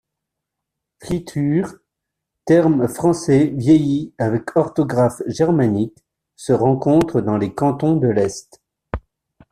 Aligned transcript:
Fritüre, 1.03 1.75
terme 2.45 2.87
français 2.87 3.53
vieilli 3.55 4.15
avec 4.17 4.57
orthographe 4.57 5.21
germanique, 5.27 6.03
se 6.35 6.53
rencontre 6.53 7.21
dans 7.21 7.37
les 7.37 7.53
Cantons 7.53 7.97
de 7.97 8.07
l'Est. 8.07 8.63